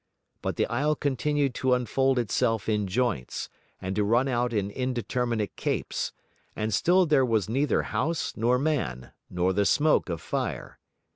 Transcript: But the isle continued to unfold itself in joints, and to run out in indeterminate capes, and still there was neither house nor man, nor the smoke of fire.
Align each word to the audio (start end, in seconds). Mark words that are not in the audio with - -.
But 0.41 0.55
the 0.55 0.65
isle 0.65 0.95
continued 0.95 1.53
to 1.61 1.75
unfold 1.75 2.17
itself 2.17 2.67
in 2.67 2.87
joints, 2.87 3.49
and 3.79 3.95
to 3.95 4.03
run 4.03 4.27
out 4.27 4.51
in 4.51 4.71
indeterminate 4.71 5.55
capes, 5.55 6.11
and 6.55 6.73
still 6.73 7.05
there 7.05 7.21
was 7.23 7.47
neither 7.47 7.83
house 7.83 8.35
nor 8.35 8.57
man, 8.57 9.11
nor 9.29 9.53
the 9.53 9.63
smoke 9.63 10.09
of 10.09 10.19
fire. 10.19 10.79